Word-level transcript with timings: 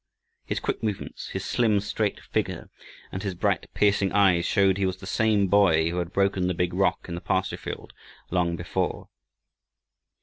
His 0.45 0.59
quick 0.59 0.81
movements, 0.81 1.27
his 1.29 1.45
slim, 1.45 1.79
straight 1.79 2.19
figure, 2.19 2.71
and 3.11 3.21
his 3.21 3.35
bright, 3.35 3.71
piercing 3.75 4.11
eyes 4.13 4.47
showed 4.47 4.79
he 4.79 4.85
was 4.87 4.97
the 4.97 5.05
same 5.05 5.45
boy 5.45 5.91
who 5.91 5.97
had 5.99 6.11
broken 6.11 6.47
the 6.47 6.55
big 6.55 6.73
rock 6.73 7.05
in 7.07 7.13
the 7.13 7.21
pasture 7.21 7.55
field 7.57 7.93
long 8.31 8.55
before. 8.55 9.09